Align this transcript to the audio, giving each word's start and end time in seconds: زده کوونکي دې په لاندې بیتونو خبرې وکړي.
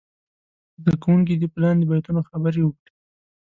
زده 0.81 0.93
کوونکي 1.03 1.33
دې 1.41 1.47
په 1.53 1.57
لاندې 1.63 1.85
بیتونو 1.89 2.19
خبرې 2.29 2.61
وکړي. 2.63 2.91